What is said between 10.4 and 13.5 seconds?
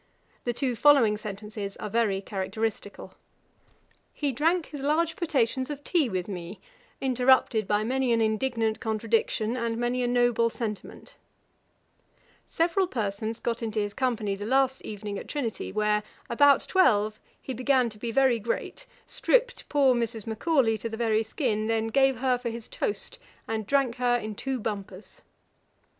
sentiment,' 'Several persons